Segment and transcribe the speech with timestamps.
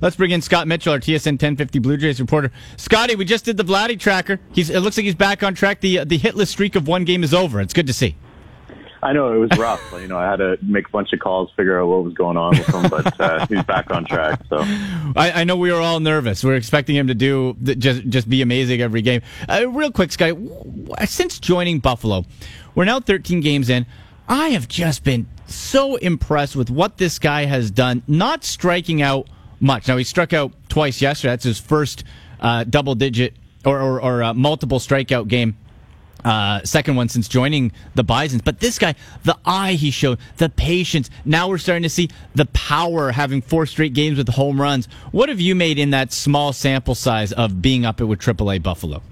[0.00, 2.50] Let's bring in Scott Mitchell, our TSN 1050 Blue Jays reporter.
[2.76, 4.40] Scotty, we just did the Vladdy tracker.
[4.52, 5.80] He's, it looks like he's back on track.
[5.80, 7.60] The the hitless streak of one game is over.
[7.60, 8.16] It's good to see.
[9.02, 9.80] I know it was rough.
[10.00, 12.36] you know, I had to make a bunch of calls, figure out what was going
[12.36, 14.40] on with him, but uh, he's back on track.
[14.48, 16.42] So I, I, know we were all nervous.
[16.42, 19.22] We are expecting him to do just just be amazing every game.
[19.48, 20.36] Uh, real quick, Scotty,
[21.04, 22.24] since joining Buffalo,
[22.74, 23.86] we're now 13 games in.
[24.28, 29.28] I have just been so impressed with what this guy has done, not striking out
[29.60, 29.88] much.
[29.88, 31.32] Now, he struck out twice yesterday.
[31.32, 32.04] That's his first
[32.40, 35.56] uh, double digit or, or, or uh, multiple strikeout game.
[36.24, 38.42] Uh, second one since joining the Bisons.
[38.42, 41.08] But this guy, the eye he showed, the patience.
[41.24, 44.86] Now we're starting to see the power having four straight games with home runs.
[45.12, 48.62] What have you made in that small sample size of being up it with AAA
[48.62, 49.02] Buffalo?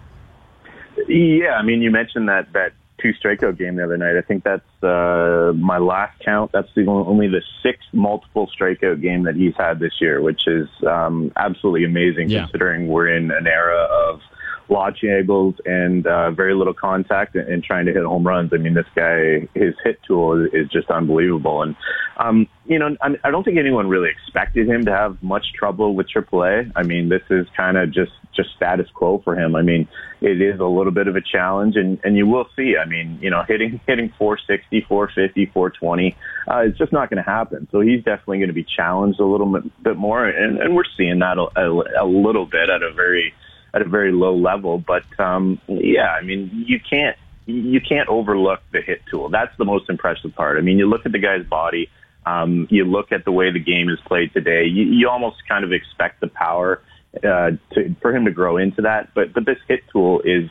[1.06, 2.72] Yeah, I mean, you mentioned that that
[3.04, 4.16] two strikeout game the other night.
[4.16, 6.52] I think that's uh, my last count.
[6.52, 10.68] That's the only the sixth multiple strikeout game that he's had this year, which is
[10.86, 12.44] um, absolutely amazing yeah.
[12.44, 14.20] considering we're in an era of
[14.68, 18.52] launch angles and uh, very little contact and, and trying to hit home runs.
[18.52, 21.62] I mean, this guy, his hit tool is, is just unbelievable.
[21.62, 21.76] And,
[22.16, 25.94] um, you know, I, I don't think anyone really expected him to have much trouble
[25.94, 26.72] with AAA.
[26.74, 29.54] I mean, this is kind of just, just status quo for him.
[29.54, 29.86] I mean,
[30.20, 33.18] it is a little bit of a challenge and, and you will see, I mean,
[33.20, 36.16] you know, hitting, hitting 460, 450, 420,
[36.48, 37.68] uh, it's just not going to happen.
[37.70, 40.26] So he's definitely going to be challenged a little bit more.
[40.26, 43.34] And, and we're seeing that a, a, a little bit at a very,
[43.74, 44.78] at a very low level.
[44.78, 49.28] But um, yeah, I mean, you can't you can't overlook the hit tool.
[49.28, 50.56] That's the most impressive part.
[50.56, 51.90] I mean, you look at the guy's body.
[52.24, 54.64] Um, you look at the way the game is played today.
[54.64, 56.80] You, you almost kind of expect the power
[57.16, 59.12] uh, to, for him to grow into that.
[59.14, 60.48] But but this hit tool is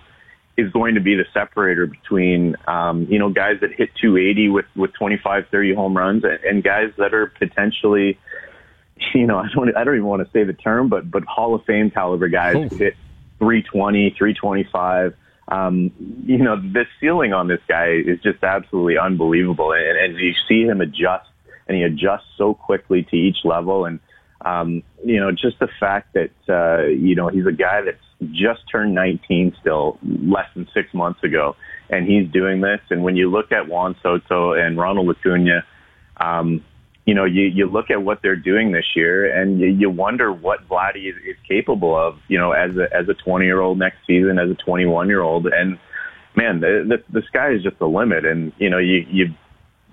[0.55, 4.66] is going to be the separator between um, you know guys that hit 280 with
[4.75, 8.19] with 25, 30 home runs and, and guys that are potentially
[9.16, 11.55] you know I don't I don't even want to say the term, but but Hall
[11.55, 12.95] of Fame caliber guys who hit
[13.44, 15.16] 320, 325.
[15.49, 15.91] Um,
[16.25, 19.73] you know, the ceiling on this guy is just absolutely unbelievable.
[19.73, 21.29] And, and you see him adjust
[21.67, 23.85] and he adjusts so quickly to each level.
[23.85, 24.00] And,
[24.45, 28.62] um, you know, just the fact that, uh, you know, he's a guy that's just
[28.72, 31.56] turned 19 still less than six months ago.
[31.90, 32.79] And he's doing this.
[32.90, 35.66] And when you look at Juan Soto and Ronald Acuna,
[36.17, 36.63] um,
[37.06, 40.31] you know, you, you look at what they're doing this year and you, you wonder
[40.31, 43.78] what Vladdy is, is capable of, you know, as a, as a 20 year old
[43.78, 45.47] next season, as a 21 year old.
[45.47, 45.78] And
[46.36, 48.25] man, the, the, the sky is just the limit.
[48.25, 49.34] And, you know, you, you,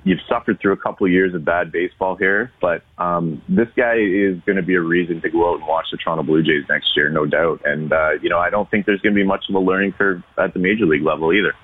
[0.05, 3.97] you've suffered through a couple of years of bad baseball here, but um, this guy
[3.97, 6.65] is going to be a reason to go out and watch the Toronto Blue Jays
[6.69, 7.61] next year, no doubt.
[7.65, 9.93] And, uh, you know, I don't think there's going to be much of a learning
[9.93, 11.55] curve at the major league level either.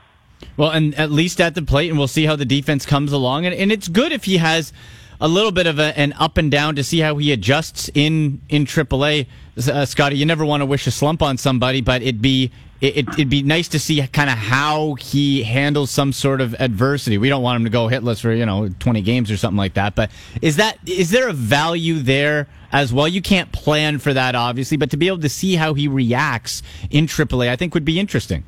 [0.57, 3.47] Well, and at least at the plate, and we'll see how the defense comes along.
[3.47, 4.73] And, and it's good if he has
[5.21, 8.41] a little bit of a, an up and down to see how he adjusts in
[8.49, 9.27] in AAA.
[9.57, 12.51] Uh, Scotty, you never want to wish a slump on somebody, but it'd be
[12.81, 17.17] it, would be nice to see kind of how he handles some sort of adversity.
[17.17, 19.75] We don't want him to go hitless for you know twenty games or something like
[19.75, 19.95] that.
[19.95, 20.11] But
[20.43, 23.09] is that is there a value there as well?
[23.09, 26.63] You can't plan for that, obviously, but to be able to see how he reacts
[26.91, 28.45] in AAA, I think would be interesting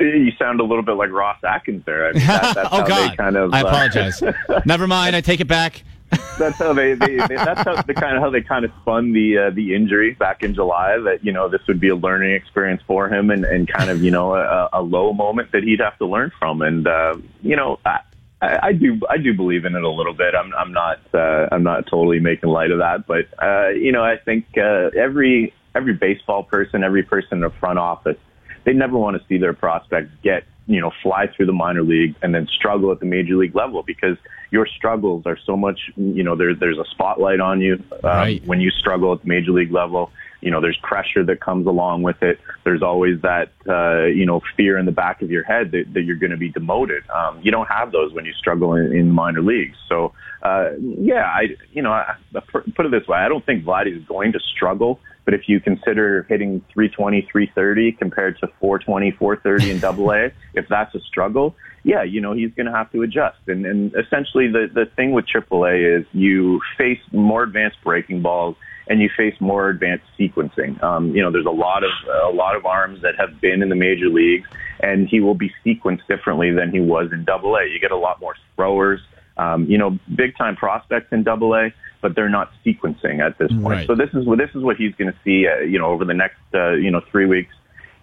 [0.00, 2.08] you sound a little bit like Ross Atkins there.
[2.08, 3.16] I mean, that, that's oh God!
[3.16, 4.22] kind of, I uh, apologize.
[4.22, 4.32] Uh,
[4.64, 5.16] Never mind.
[5.16, 5.82] I take it back.
[6.40, 9.12] that's how they, they, they that's how the kind of how they kind of spun
[9.12, 12.34] the uh, the injury back in July that you know this would be a learning
[12.34, 15.78] experience for him and and kind of you know a, a low moment that he'd
[15.78, 18.00] have to learn from and uh, you know I,
[18.40, 20.34] I do I do believe in it a little bit.
[20.34, 24.02] I'm I'm not uh, I'm not totally making light of that, but uh, you know
[24.02, 28.16] I think uh, every every baseball person, every person in the front office
[28.64, 32.16] they never want to see their prospects get, you know, fly through the minor leagues
[32.22, 34.16] and then struggle at the major league level because
[34.50, 38.46] your struggles are so much, you know, there's, there's a spotlight on you um, right.
[38.46, 40.10] when you struggle at the major league level.
[40.40, 42.40] You know, there's pressure that comes along with it.
[42.64, 46.02] There's always that, uh, you know, fear in the back of your head that, that
[46.02, 47.02] you're going to be demoted.
[47.10, 49.76] Um, you don't have those when you struggle in, in minor leagues.
[49.86, 52.14] So, uh, yeah, I, you know, I,
[52.50, 53.18] put it this way.
[53.18, 57.92] I don't think Vladdy is going to struggle but if you consider hitting 320, 330
[57.92, 62.52] compared to 420, 430 in double A, if that's a struggle, yeah, you know, he's
[62.54, 63.38] going to have to adjust.
[63.46, 68.56] And, and essentially the, the thing with AAA is you face more advanced breaking balls
[68.88, 70.82] and you face more advanced sequencing.
[70.82, 71.90] Um, you know, there's a lot of,
[72.24, 74.48] a lot of arms that have been in the major leagues
[74.80, 77.66] and he will be sequenced differently than he was in double A.
[77.66, 79.00] You get a lot more throwers,
[79.40, 81.72] um, you know, big time prospects in double A
[82.02, 83.64] but they're not sequencing at this point.
[83.64, 83.86] Right.
[83.86, 86.04] So this is what this is what he's going to see, uh, you know, over
[86.04, 87.54] the next uh, you know three weeks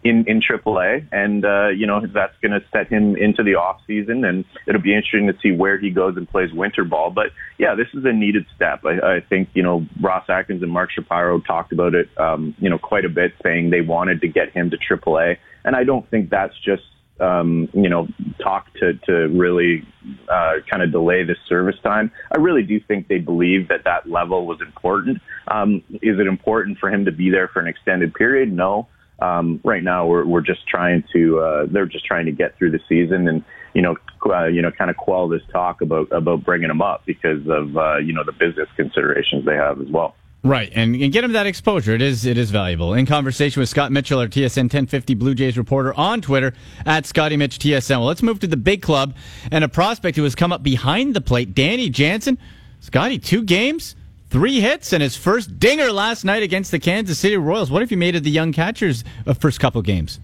[0.04, 3.82] in in AAA, and uh, you know that's going to set him into the off
[3.88, 7.10] season, and it'll be interesting to see where he goes and plays winter ball.
[7.10, 8.86] But yeah, this is a needed step.
[8.86, 12.70] I, I think you know Ross Atkins and Mark Shapiro talked about it, um, you
[12.70, 16.10] know, quite a bit, saying they wanted to get him to AAA, and I don't
[16.10, 16.84] think that's just
[17.20, 18.08] um, you know,
[18.42, 19.86] talk to, to really
[20.30, 22.12] uh, kind of delay the service time.
[22.32, 25.22] I really do think they believe that that level was important.
[25.48, 28.52] Um, is it important for him to be there for an extended period?
[28.52, 28.88] No
[29.20, 32.72] um, right now we're we're just trying to uh, they're just trying to get through
[32.72, 33.44] the season and
[33.74, 33.96] you know
[34.30, 37.76] uh, you know kind of quell this talk about about bringing them up because of
[37.78, 40.16] uh, you know the business considerations they have as well.
[40.48, 41.94] Right, and, and get him that exposure.
[41.94, 42.94] It is it is valuable.
[42.94, 46.54] In conversation with Scott Mitchell, our TSN 1050 Blue Jays reporter on Twitter
[46.86, 47.98] at Scotty Mitch TSN.
[47.98, 49.14] Well, let's move to the big club
[49.52, 52.38] and a prospect who has come up behind the plate, Danny Jansen.
[52.80, 53.96] Scotty, two games,
[54.30, 57.72] Three hits and his first dinger last night against the Kansas City Royals.
[57.72, 60.20] What have you made of the young catchers' uh, first couple games?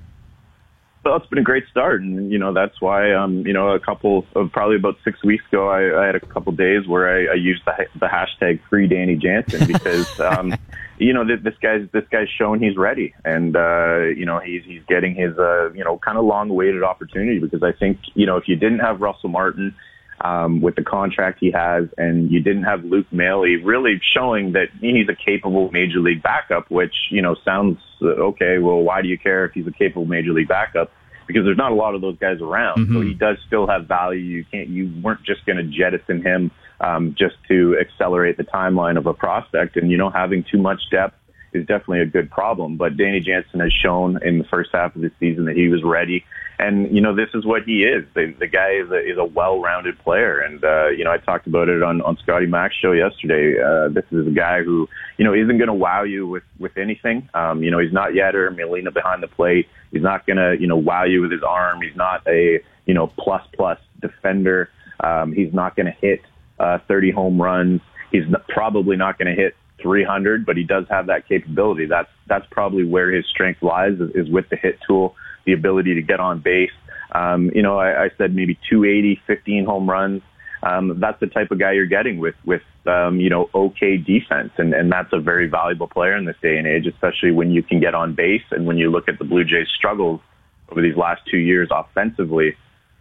[1.03, 3.79] Well, it's been a great start, and you know that's why um, you know a
[3.79, 7.33] couple of probably about six weeks ago, I, I had a couple days where I,
[7.33, 10.55] I used the, the hashtag free Danny Jansen because um,
[10.97, 14.81] you know this guy's this guy's shown he's ready, and uh, you know he's he's
[14.88, 18.38] getting his uh, you know kind of long awaited opportunity because I think you know
[18.38, 19.75] if you didn't have Russell Martin
[20.23, 24.67] um, with the contract he has, and you didn't have Luke Maile really showing that
[24.79, 28.57] he's a capable major league backup, which you know sounds uh, okay.
[28.57, 30.91] Well, why do you care if he's a capable major league backup?
[31.27, 32.93] Because there's not a lot of those guys around, mm-hmm.
[32.93, 34.19] so he does still have value.
[34.19, 38.97] You can't, you weren't just going to jettison him um, just to accelerate the timeline
[38.97, 41.15] of a prospect, and you know having too much depth
[41.53, 42.77] is definitely a good problem.
[42.77, 45.83] But Danny Jansen has shown in the first half of the season that he was
[45.83, 46.25] ready.
[46.59, 48.05] And, you know, this is what he is.
[48.13, 50.39] The, the guy is a, is a well-rounded player.
[50.39, 53.59] And, uh, you know, I talked about it on, on Scotty Mac's show yesterday.
[53.59, 56.77] Uh, this is a guy who, you know, isn't going to wow you with, with
[56.77, 57.27] anything.
[57.33, 59.67] Um, you know, he's not Yadier, Molina behind the plate.
[59.91, 61.81] He's not going to, you know, wow you with his arm.
[61.81, 64.69] He's not a, you know, plus plus defender.
[65.00, 66.21] Um, he's not going to hit,
[66.59, 67.81] uh, 30 home runs.
[68.11, 71.85] He's probably not going to hit 300, but he does have that capability.
[71.85, 75.15] That's that's probably where his strength lies is, is with the hit tool,
[75.45, 76.71] the ability to get on base.
[77.12, 80.24] Um, you know, I, I said maybe 280, 15 home runs.
[80.63, 84.51] Um, that's the type of guy you're getting with with um, you know okay defense,
[84.57, 87.62] and and that's a very valuable player in this day and age, especially when you
[87.62, 90.21] can get on base and when you look at the Blue Jays' struggles
[90.69, 92.56] over these last two years offensively.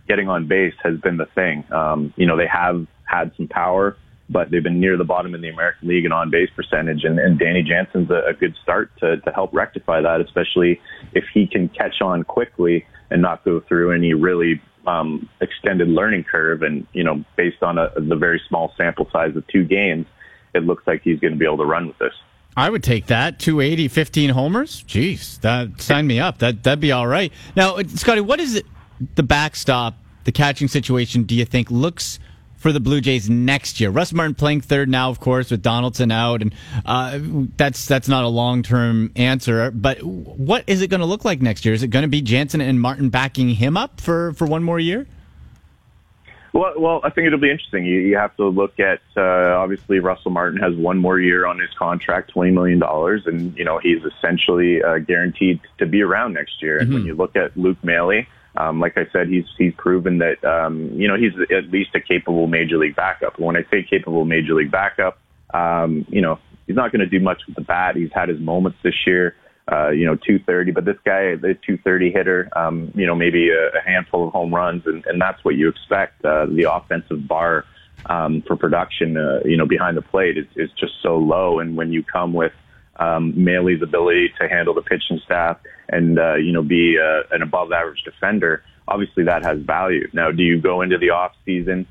[0.09, 1.65] Getting on base has been the thing.
[1.73, 3.97] Um, you know, they have had some power
[4.33, 7.05] but they've been near the bottom in the American League in on base percentage.
[7.05, 10.81] And, and Danny Jansen's a, a good start to, to help rectify that, especially
[11.13, 16.25] if he can catch on quickly and not go through any really um, extended learning
[16.25, 16.63] curve.
[16.63, 20.07] And, you know, based on a, the very small sample size of two games,
[20.55, 22.15] it looks like he's going to be able to run with this.
[22.57, 23.39] I would take that.
[23.39, 24.83] 280, 15 homers?
[24.85, 26.39] Jeez, that sign me up.
[26.39, 27.33] That, that'd be all right.
[27.57, 28.67] Now, Scotty, what is it,
[29.15, 32.19] the backstop, the catching situation, do you think looks–
[32.63, 33.91] for the Blue Jays next year.
[33.91, 36.55] Russ Martin playing third now, of course, with Donaldson out, and
[36.87, 37.19] uh,
[37.57, 39.71] that's that's not a long term answer.
[39.73, 41.75] But what is it going to look like next year?
[41.75, 44.79] Is it going to be Jansen and Martin backing him up for for one more
[44.79, 45.07] year?
[46.53, 47.87] Well, well, I think it'll be interesting.
[47.87, 51.59] You, you have to look at uh, obviously Russell Martin has one more year on
[51.59, 56.35] his contract, twenty million dollars, and you know he's essentially uh, guaranteed to be around
[56.35, 56.79] next year.
[56.79, 56.95] And mm-hmm.
[56.95, 58.25] when you look at Luke Maile
[58.57, 62.01] um, like I said, he's he's proven that um, you know he's at least a
[62.01, 63.39] capable major league backup.
[63.39, 65.19] When I say capable major league backup,
[65.55, 67.97] um, you know he's not going to do much with the bat.
[67.97, 69.37] He's had his moments this year.
[69.71, 73.69] Uh, you know, 230, but this guy, the 230 hitter, um, you know, maybe a,
[73.79, 76.23] a handful of home runs, and, and that's what you expect.
[76.25, 77.65] Uh, the offensive bar
[78.07, 81.61] um, for production, uh, you know, behind the plate is, is just so low.
[81.61, 82.53] And when you come with
[83.03, 87.43] um, Maile's ability to handle the pitching staff and, uh, you know, be uh, an
[87.43, 90.09] above average defender, obviously that has value.
[90.13, 91.87] Now, do you go into the off season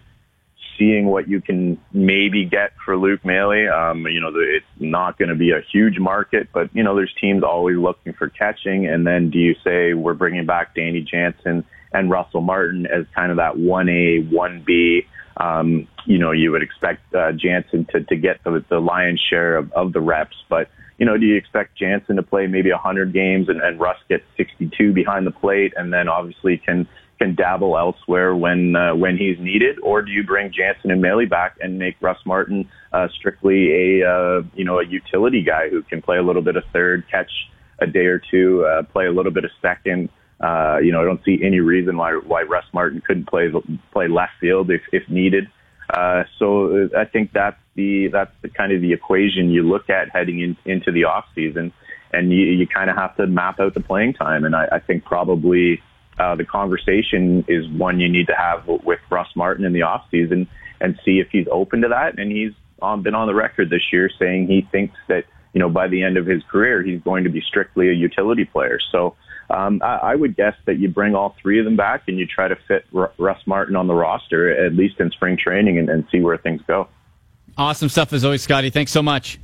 [0.78, 3.72] seeing what you can maybe get for Luke Maile?
[3.72, 7.14] Um, you know, it's not going to be a huge market, but, you know, there's
[7.20, 8.88] teams always looking for catching.
[8.88, 13.32] And then do you say we're bringing back Danny Jansen and Russell Martin as kind
[13.32, 15.06] of that 1A, 1B?
[15.38, 19.58] Um, you know, you would expect uh, Jansen to, to get the, the lion's share
[19.58, 20.70] of, of the reps, but
[21.02, 24.24] you know, do you expect Jansen to play maybe 100 games and, and Russ gets
[24.38, 29.40] 62 behind the plate and then obviously can can dabble elsewhere when uh, when he's
[29.40, 34.02] needed, or do you bring Jansen and Maile back and make Russ Martin uh, strictly
[34.02, 37.04] a uh, you know a utility guy who can play a little bit of third,
[37.10, 37.32] catch
[37.80, 40.10] a day or two, uh, play a little bit of second?
[40.40, 43.52] Uh, you know, I don't see any reason why why Russ Martin couldn't play
[43.92, 45.48] play left field if if needed.
[45.92, 50.10] Uh, so I think that's the that's the kind of the equation you look at
[50.10, 51.74] heading in, into the off season,
[52.14, 54.46] and you, you kind of have to map out the playing time.
[54.46, 55.82] And I, I think probably
[56.18, 60.06] uh, the conversation is one you need to have with Russ Martin in the off
[60.10, 60.48] season
[60.80, 62.18] and see if he's open to that.
[62.18, 65.70] And he's um, been on the record this year saying he thinks that you know
[65.70, 68.80] by the end of his career he's going to be strictly a utility player.
[68.92, 69.16] So
[69.50, 72.26] um, I, I would guess that you bring all three of them back and you
[72.26, 75.90] try to fit R- Russ Martin on the roster at least in spring training and,
[75.90, 76.88] and see where things go.
[77.58, 78.70] Awesome stuff as always, Scotty.
[78.70, 79.40] Thanks so much.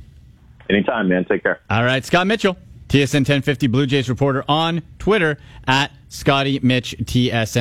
[0.70, 1.24] Anytime, man.
[1.24, 1.60] Take care.
[1.70, 2.56] All right, Scott Mitchell,
[2.88, 7.56] TSN 1050 Blue Jays reporter on Twitter at Scotty Mitch TSN.